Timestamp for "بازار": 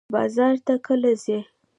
0.13-0.55